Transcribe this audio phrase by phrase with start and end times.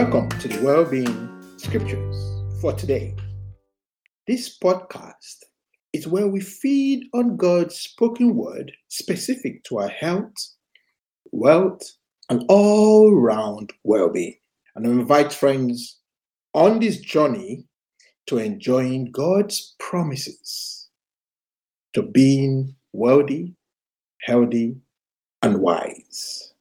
[0.00, 2.16] Welcome to the Wellbeing Scriptures
[2.62, 3.14] for today.
[4.26, 5.44] This podcast
[5.92, 10.32] is where we feed on God's spoken word specific to our health,
[11.32, 11.82] wealth,
[12.30, 14.36] and all round well being.
[14.74, 15.98] And I invite friends
[16.54, 17.66] on this journey
[18.28, 20.88] to enjoying God's promises
[21.92, 23.54] to being wealthy,
[24.22, 24.76] healthy,
[25.42, 26.54] and wise,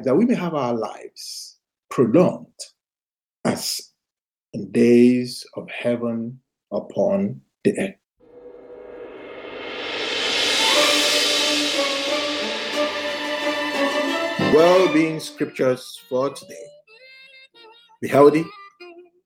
[0.00, 1.57] that we may have our lives
[1.90, 2.46] prolonged
[3.44, 3.92] as
[4.52, 6.40] in days of heaven
[6.72, 7.94] upon the earth.
[14.54, 16.54] Well being scriptures for today.
[18.00, 18.44] Be healthy,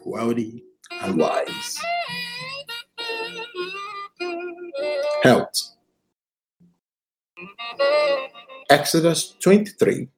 [0.00, 0.64] wealthy,
[1.02, 1.78] and wise.
[5.22, 5.74] Health.
[8.70, 10.08] Exodus 23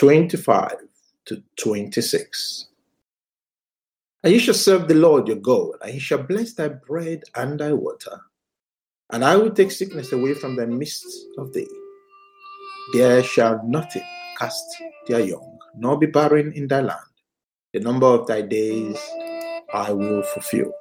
[0.00, 0.76] 25
[1.26, 2.68] to 26.
[4.24, 7.60] And you shall serve the Lord your God, and he shall bless thy bread and
[7.60, 8.18] thy water.
[9.10, 11.04] And I will take sickness away from the midst
[11.36, 11.68] of thee.
[12.94, 14.06] There shall nothing
[14.38, 14.64] cast
[15.06, 17.00] their young, nor be barren in thy land.
[17.74, 18.98] The number of thy days
[19.74, 20.72] I will fulfill.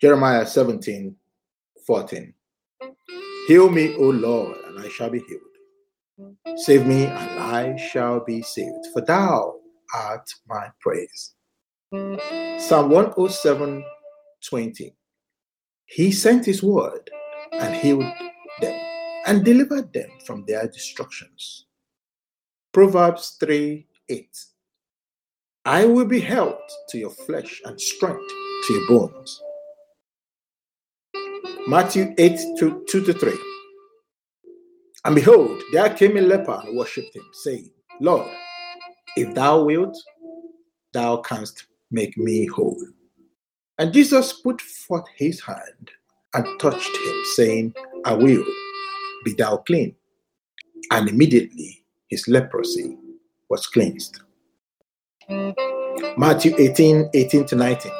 [0.00, 1.16] Jeremiah 17
[1.84, 2.32] 14.
[3.48, 5.51] Heal me, O Lord, and I shall be healed.
[6.56, 9.54] Save me, and I shall be saved, for thou
[9.94, 11.34] art my praise.
[12.58, 13.84] Psalm 107
[14.48, 14.94] 20.
[15.86, 17.10] He sent his word
[17.52, 18.04] and healed
[18.60, 18.80] them
[19.26, 21.66] and delivered them from their destructions.
[22.72, 24.28] Proverbs 3 8.
[25.64, 28.28] I will be health to your flesh and strength
[28.66, 29.40] to your bones.
[31.68, 33.51] Matthew 8 2, 2 to 3.
[35.04, 38.30] And behold, there came a leper and worshipped him, saying, Lord,
[39.16, 39.96] if thou wilt,
[40.92, 42.80] thou canst make me whole.
[43.78, 45.90] And Jesus put forth his hand
[46.34, 48.44] and touched him, saying, I will,
[49.24, 49.96] be thou clean.
[50.92, 52.96] And immediately his leprosy
[53.48, 54.20] was cleansed.
[56.16, 57.92] Matthew 18 18 to 19.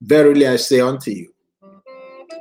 [0.00, 1.32] Verily I say unto you,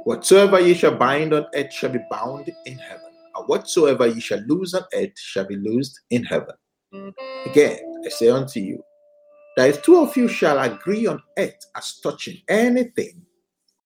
[0.03, 3.10] whatsoever ye shall bind on earth shall be bound in heaven
[3.47, 6.55] whatsoever ye shall lose on earth shall be loosed in heaven.
[7.45, 8.83] Again, I say unto you,
[9.57, 13.21] that if two of you shall agree on earth as touching anything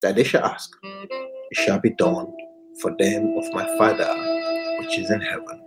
[0.02, 2.32] that they shall ask, it shall be done
[2.80, 4.12] for them of my Father
[4.78, 5.62] which is in heaven.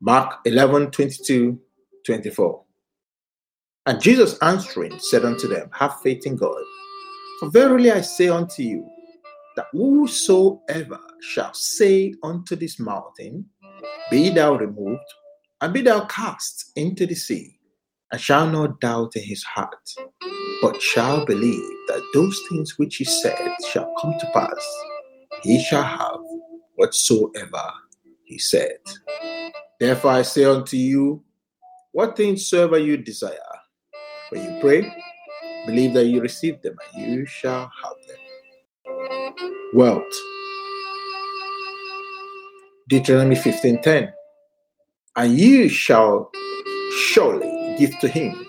[0.00, 1.58] Mark 11 22
[2.04, 2.62] 24.
[3.86, 6.62] And Jesus answering said unto them, Have faith in God.
[7.40, 8.88] For verily I say unto you,
[9.56, 13.46] that whosoever shall say unto this mountain,
[14.10, 15.00] Be thou removed,
[15.60, 17.58] and be thou cast into the sea,
[18.12, 19.94] and shall not doubt in his heart,
[20.62, 24.82] but shall believe that those things which he said shall come to pass,
[25.42, 26.20] he shall have
[26.76, 27.70] whatsoever
[28.24, 28.78] he said.
[29.80, 31.22] Therefore I say unto you,
[31.92, 33.38] what things soever you desire,
[34.28, 34.94] when you pray,
[35.66, 37.94] believe that you receive them, and you shall have
[39.76, 40.14] wealth.
[42.88, 44.12] Deuteronomy 15:10.
[45.16, 46.30] And you shall
[47.12, 48.46] surely give to him,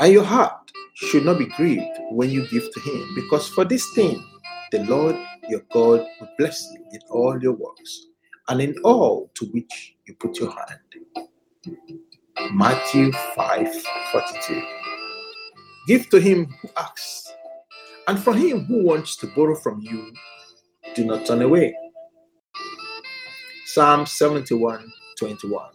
[0.00, 3.84] and your heart should not be grieved when you give to him, because for this
[3.94, 4.22] thing
[4.72, 5.16] the Lord
[5.48, 8.06] your God will bless you in all your works
[8.48, 10.80] and in all to which you put your hand.
[12.52, 14.62] Matthew 5:42.
[15.86, 17.25] Give to him who asks
[18.08, 20.12] and for him who wants to borrow from you,
[20.94, 21.74] do not turn away.
[23.66, 25.70] Psalm 71 21.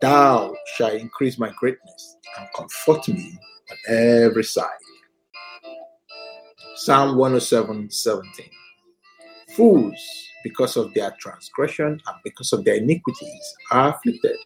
[0.00, 3.38] Thou shalt increase my greatness and comfort me
[3.70, 4.68] on every side.
[6.76, 8.46] Psalm 107 17.
[9.56, 9.94] Fools,
[10.42, 14.36] because of their transgression and because of their iniquities, are afflicted.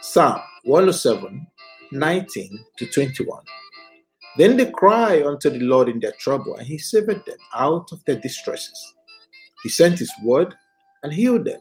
[0.00, 1.46] Psalm 107
[1.92, 3.42] 19 to 21.
[4.38, 8.02] Then they cry unto the Lord in their trouble, and he saved them out of
[8.04, 8.94] their distresses.
[9.62, 10.54] He sent his word
[11.02, 11.60] and healed them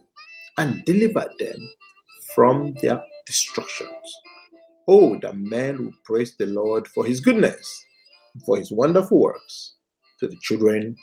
[0.58, 1.70] and delivered them
[2.34, 3.90] from their destructions.
[4.88, 7.86] Oh, that men will praise the Lord for his goodness,
[8.46, 9.76] for his wonderful works
[10.20, 10.96] to the children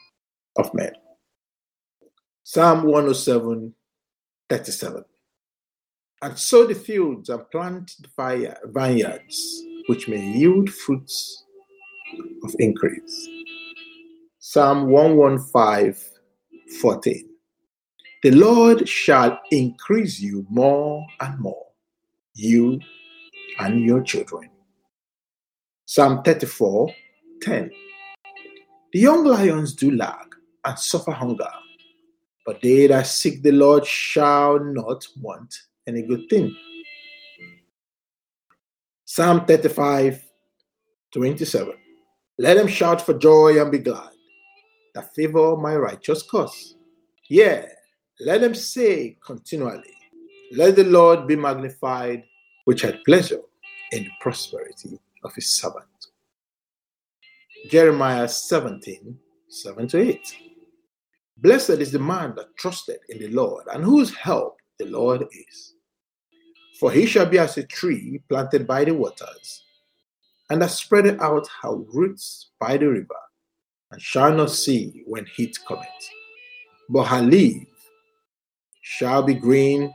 [0.56, 0.92] of men.
[2.44, 3.74] Psalm 107
[4.48, 5.04] 37.
[6.22, 11.44] And sow the fields and plant the vineyards, which may yield fruits
[12.48, 13.28] of increase.
[14.38, 15.94] Psalm 115
[16.80, 17.28] 14.
[18.22, 21.66] The Lord shall increase you more and more,
[22.34, 22.80] you
[23.58, 24.50] and your children.
[25.86, 26.90] Psalm 34
[27.42, 27.70] 10.
[28.92, 30.34] The young lions do lag
[30.64, 31.50] and suffer hunger,
[32.44, 35.54] but they that seek the Lord shall not want
[35.86, 36.56] any good thing.
[39.04, 40.22] Psalm 35
[41.12, 41.87] 27.
[42.38, 44.10] Let them shout for joy and be glad
[44.94, 46.76] that favor my righteous cause.
[47.28, 47.66] Yeah,
[48.20, 49.94] let them say continually,
[50.52, 52.24] Let the Lord be magnified,
[52.64, 53.40] which had pleasure
[53.92, 55.84] in the prosperity of his servant.
[57.68, 59.18] Jeremiah 17
[59.48, 60.36] 7 to 8.
[61.38, 65.74] Blessed is the man that trusted in the Lord, and whose help the Lord is.
[66.78, 69.64] For he shall be as a tree planted by the waters,
[70.50, 73.20] and that spreadeth out her roots by the river,
[73.90, 75.86] and shall not see when heat cometh.
[76.88, 77.66] But her leaf
[78.82, 79.92] shall be green,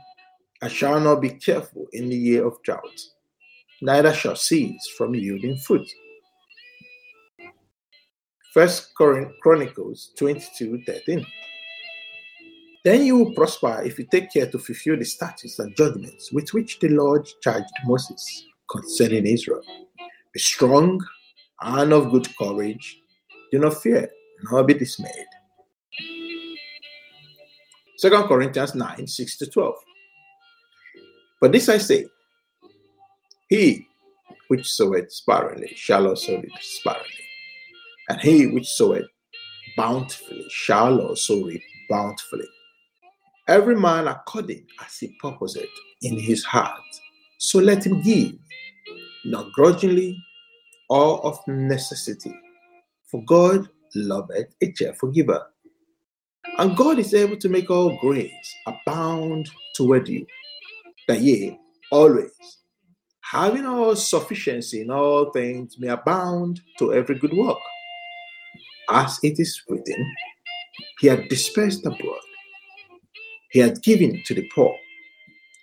[0.62, 3.00] and shall not be careful in the year of drought,
[3.82, 5.86] neither shall cease from yielding fruit.
[8.54, 11.26] First Chronicles 22 13.
[12.84, 16.52] Then you will prosper if you take care to fulfill the statutes and judgments with
[16.54, 19.62] which the Lord charged Moses concerning Israel.
[20.34, 21.00] Be strong
[21.62, 23.00] and of good courage.
[23.52, 24.10] Do not fear,
[24.50, 25.26] nor be dismayed.
[28.00, 29.74] 2 Corinthians 9 6 to 12.
[31.40, 32.06] But this I say,
[33.48, 33.86] he
[34.48, 37.24] which soweth sparingly shall also reap sparingly,
[38.08, 39.06] and he which soweth
[39.76, 42.48] bountifully shall also reap bountifully.
[43.46, 45.68] Every man according as he purposeth
[46.02, 46.80] in his heart,
[47.38, 48.32] so let him give,
[49.26, 50.18] not grudgingly
[50.88, 52.34] or of necessity,
[53.10, 55.46] for God loveth a cheerful giver.
[56.58, 60.26] And God is able to make all grace abound toward you,
[61.08, 61.58] that ye
[61.90, 62.30] always,
[63.20, 67.58] having all sufficiency in all things, may abound to every good work.
[68.90, 70.14] As it is written,
[71.00, 72.20] He had dispersed abroad
[73.54, 74.76] he had given to the poor.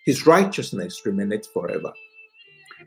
[0.06, 1.92] His righteousness remaineth forever.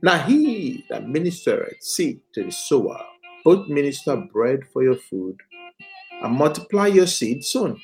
[0.03, 3.01] Now he that ministereth seed to the sower,
[3.45, 5.37] both minister bread for your food,
[6.23, 7.81] and multiply your seed soon,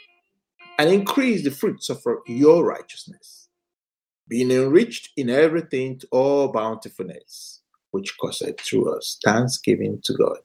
[0.78, 3.48] and increase the fruits of your righteousness,
[4.28, 10.38] being enriched in everything to all bountifulness, which causeth through us thanksgiving to God.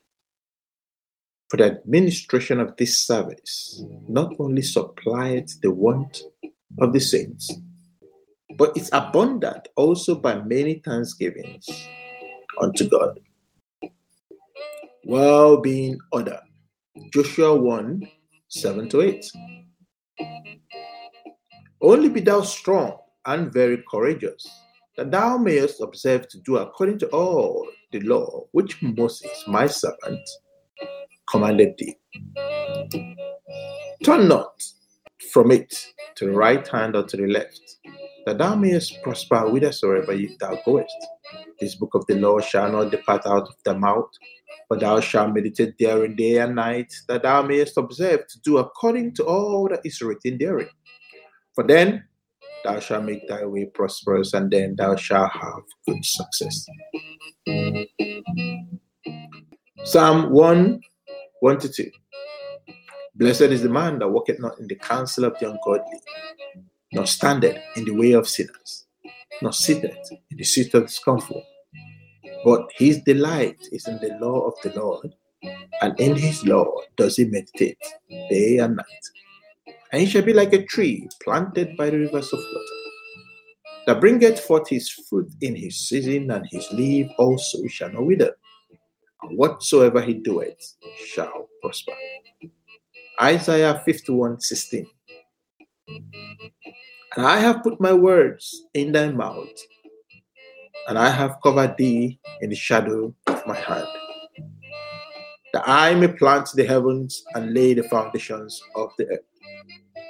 [1.50, 6.24] For the administration of this service not only supplieth the want
[6.80, 7.52] of the saints.
[8.58, 11.68] But it's abundant also by many thanksgivings
[12.62, 13.20] unto God.
[15.06, 16.40] Well being order.
[17.14, 18.02] Joshua 1
[18.48, 19.32] 7 to 8.
[21.82, 24.48] Only be thou strong and very courageous,
[24.98, 30.20] that thou mayest observe to do according to all the law which Moses, my servant,
[31.30, 31.96] commanded thee.
[34.04, 34.64] Turn not
[35.32, 35.74] from it
[36.16, 37.78] to the right hand or to the left,
[38.26, 41.08] that thou mayest prosper whithersoever thou goest.
[41.60, 44.10] This book of the law shall not depart out of thy mouth,
[44.70, 49.14] but thou shalt meditate therein day and night, that thou mayest observe to do according
[49.16, 50.70] to all that is written therein.
[51.54, 52.04] For then
[52.64, 56.66] thou shalt make thy way prosperous, and then thou shalt have good success.
[59.84, 60.82] Psalm 1
[61.42, 61.92] 1 to 2.
[63.18, 66.00] Blessed is the man that walketh not in the counsel of the ungodly,
[66.96, 68.86] nor standeth in the way of sinners,
[69.42, 71.44] nor sitteth in the seat of scornful.
[72.44, 75.14] But his delight is in the law of the Lord,
[75.82, 77.78] and in his law does he meditate
[78.10, 79.06] day and night.
[79.92, 82.82] And he shall be like a tree planted by the rivers of water,
[83.88, 88.36] that bringeth forth his fruit in his season, and his leaf also shall not wither.
[89.22, 90.76] And whatsoever he doeth
[91.06, 91.94] shall prosper.
[93.22, 94.88] Isaiah 51 16.
[97.16, 99.48] And I have put my words in thy mouth,
[100.90, 103.88] and I have covered thee in the shadow of my hand,
[105.54, 109.20] that I may plant the heavens and lay the foundations of the earth,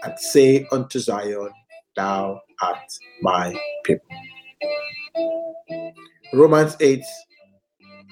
[0.03, 1.51] and say unto Zion,
[1.95, 4.07] Thou art my people.
[6.33, 7.03] Romans 8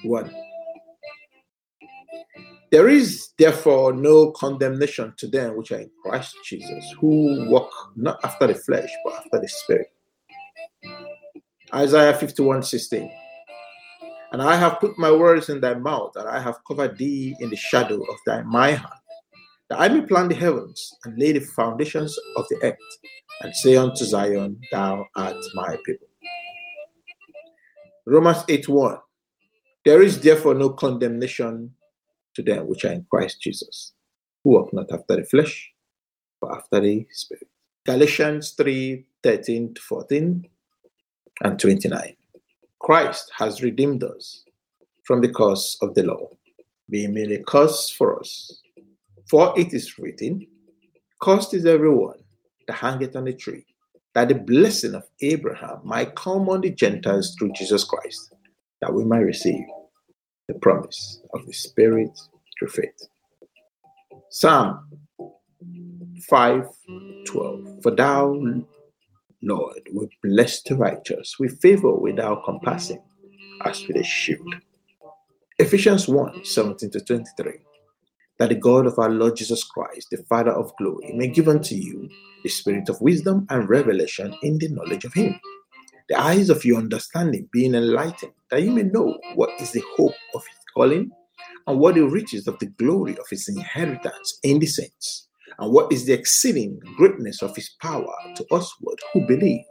[0.04, 0.34] 1.
[2.74, 8.18] There is therefore no condemnation to them which are in Christ Jesus, who walk not
[8.24, 9.92] after the flesh, but after the Spirit.
[11.72, 13.08] Isaiah 51 16.
[14.32, 17.48] And I have put my words in thy mouth, and I have covered thee in
[17.48, 19.00] the shadow of thy my hand,
[19.70, 22.98] that I may plant the heavens and lay the foundations of the earth,
[23.42, 26.08] and say unto Zion, Thou art my people.
[28.04, 28.98] Romans 8 1.
[29.84, 31.72] There is therefore no condemnation
[32.34, 33.92] to them which are in Christ Jesus,
[34.42, 35.72] who walk not after the flesh,
[36.40, 37.48] but after the Spirit.
[37.86, 40.48] Galatians 3 13 to 14
[41.42, 42.16] and 29.
[42.80, 44.44] Christ has redeemed us
[45.04, 46.28] from the curse of the law,
[46.90, 48.60] being made a curse for us.
[49.30, 50.46] For it is written,
[51.22, 52.18] Cursed is everyone
[52.66, 53.64] that hangeth on a tree,
[54.14, 58.34] that the blessing of Abraham might come on the Gentiles through Jesus Christ,
[58.80, 59.64] that we might receive
[60.48, 62.10] the promise of the Spirit
[62.58, 63.08] through faith.
[64.30, 64.88] Psalm
[66.30, 68.34] 5:12 For thou,
[69.42, 73.02] Lord, will bless the righteous with favor without compassing,
[73.64, 74.54] as with a shield.
[75.58, 77.52] Ephesians 1 17 to 23
[78.38, 81.74] that the God of our Lord Jesus Christ, the Father of glory, may give unto
[81.74, 82.08] you
[82.42, 85.38] the spirit of wisdom and revelation in the knowledge of Him,
[86.08, 90.14] the eyes of your understanding being enlightened, that you may know what is the hope
[90.34, 91.10] of His calling,
[91.66, 95.92] and what the riches of the glory of His inheritance in the saints, and what
[95.92, 99.64] is the exceeding greatness of His power to usward who believe,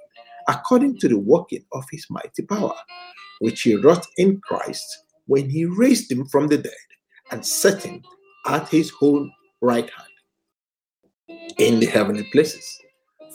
[0.47, 2.75] according to the working of His mighty power,
[3.39, 4.85] which He wrought in Christ
[5.27, 6.73] when He raised Him from the dead
[7.31, 8.01] and set Him
[8.45, 12.79] at his own right hand in the heavenly places,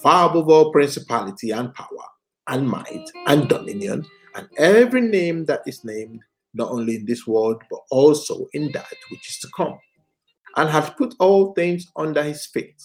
[0.03, 2.05] far above all principality and power
[2.49, 6.21] and might and dominion and every name that is named,
[6.55, 9.77] not only in this world, but also in that which is to come,
[10.57, 12.81] and hath put all things under his feet,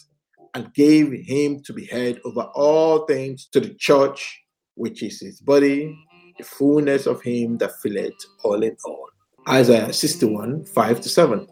[0.55, 4.41] and gave him to be head over all things to the church,
[4.75, 5.95] which is his body,
[6.39, 9.09] the fullness of him that filleth all in all.
[9.47, 11.47] Isaiah 61 5 to 7.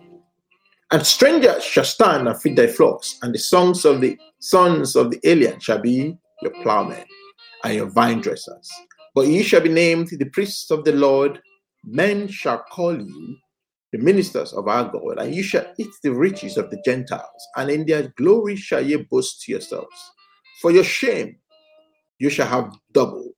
[0.94, 5.12] And strangers shall stand and feed thy flocks, and the songs of the sons of
[5.12, 7.06] the alien shall be your plowmen
[7.64, 8.70] and your vine dressers.
[9.14, 11.42] But ye shall be named the priests of the Lord.
[11.84, 13.38] Men shall call you
[13.92, 17.70] the ministers of our God, and you shall eat the riches of the Gentiles, and
[17.70, 20.12] in their glory shall ye boast yourselves.
[20.62, 21.38] For your shame
[22.20, 23.32] you shall have double,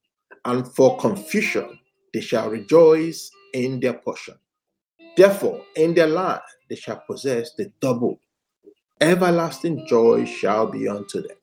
[0.45, 1.79] and for confusion
[2.13, 4.35] they shall rejoice in their portion.
[5.17, 8.19] Therefore, in their land they shall possess the double.
[9.01, 11.37] Everlasting joy shall be unto them.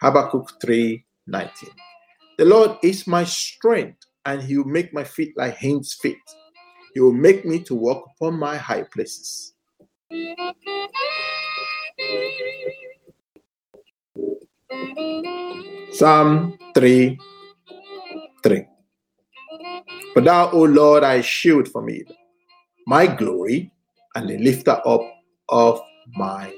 [0.00, 1.70] Habakkuk 3 19.
[2.38, 6.22] The Lord is my strength, and he will make my feet like hinds' feet.
[6.94, 9.54] He will make me to walk upon my high places.
[15.90, 17.18] Psalm 3
[18.44, 18.66] 3.
[20.14, 22.04] For thou, O Lord, I shield for me,
[22.86, 23.72] my glory
[24.14, 25.02] and the lifter up
[25.48, 25.80] of
[26.14, 26.54] my